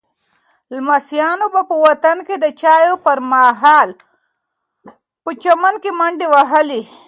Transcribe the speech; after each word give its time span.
لمسیانو 0.73 1.47
به 1.53 1.61
په 1.69 1.75
وطن 1.85 2.17
کې 2.27 2.35
د 2.39 2.45
چایو 2.61 2.95
پر 3.05 3.17
مهال 3.31 3.89
په 5.23 5.31
چمن 5.43 5.73
کې 5.83 5.91
منډې 5.99 6.27
وهلې. 6.33 6.81